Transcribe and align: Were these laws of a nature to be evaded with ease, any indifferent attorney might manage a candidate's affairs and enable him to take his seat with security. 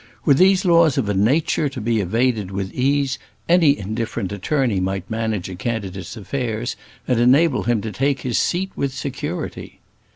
Were 0.25 0.33
these 0.33 0.65
laws 0.65 0.97
of 0.97 1.07
a 1.09 1.13
nature 1.13 1.69
to 1.69 1.79
be 1.79 2.01
evaded 2.01 2.49
with 2.49 2.73
ease, 2.73 3.19
any 3.47 3.77
indifferent 3.77 4.31
attorney 4.31 4.79
might 4.79 5.07
manage 5.11 5.47
a 5.47 5.53
candidate's 5.53 6.17
affairs 6.17 6.75
and 7.07 7.19
enable 7.19 7.65
him 7.65 7.81
to 7.81 7.91
take 7.91 8.21
his 8.21 8.39
seat 8.39 8.71
with 8.75 8.91
security. 8.93 9.79